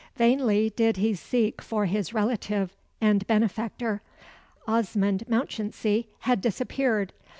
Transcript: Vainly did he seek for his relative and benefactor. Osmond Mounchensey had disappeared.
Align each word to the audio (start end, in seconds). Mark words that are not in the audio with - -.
Vainly 0.15 0.71
did 0.71 0.97
he 0.97 1.13
seek 1.13 1.61
for 1.61 1.85
his 1.85 2.11
relative 2.11 2.75
and 2.99 3.27
benefactor. 3.27 4.01
Osmond 4.67 5.23
Mounchensey 5.27 6.07
had 6.21 6.41
disappeared. 6.41 7.13